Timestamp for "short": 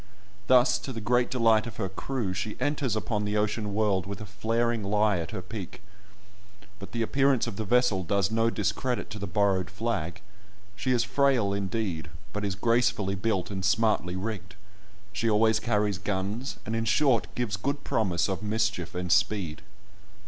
16.85-17.27